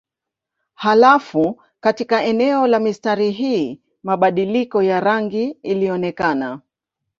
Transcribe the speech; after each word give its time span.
Halafu 0.73 1.61
katika 1.79 2.23
eneo 2.23 2.67
la 2.67 2.79
mistari 2.79 3.31
hii 3.31 3.81
mabadiliko 4.03 4.83
ya 4.83 4.99
rangi 4.99 5.45
ilionekana. 5.63 6.61